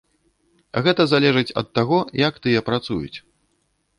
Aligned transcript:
Гэта 0.85 1.05
залежыць 1.11 1.51
ад 1.61 1.69
таго, 1.79 1.99
як 2.27 2.41
тыя 2.45 2.65
працуюць. 2.69 3.17